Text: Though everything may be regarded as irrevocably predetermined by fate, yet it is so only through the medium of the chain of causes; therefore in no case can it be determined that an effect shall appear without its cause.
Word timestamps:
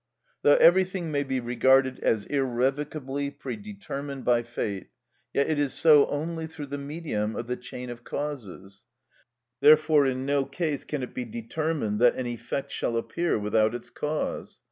Though 0.41 0.55
everything 0.55 1.11
may 1.11 1.21
be 1.21 1.39
regarded 1.39 1.99
as 1.99 2.25
irrevocably 2.25 3.29
predetermined 3.29 4.25
by 4.25 4.41
fate, 4.41 4.89
yet 5.31 5.47
it 5.47 5.59
is 5.59 5.75
so 5.75 6.07
only 6.07 6.47
through 6.47 6.65
the 6.65 6.79
medium 6.79 7.35
of 7.35 7.45
the 7.45 7.55
chain 7.55 7.91
of 7.91 8.03
causes; 8.03 8.83
therefore 9.59 10.07
in 10.07 10.25
no 10.25 10.43
case 10.45 10.85
can 10.85 11.03
it 11.03 11.13
be 11.13 11.25
determined 11.25 11.99
that 11.99 12.15
an 12.15 12.25
effect 12.25 12.71
shall 12.71 12.97
appear 12.97 13.37
without 13.37 13.75
its 13.75 13.91
cause. 13.91 14.59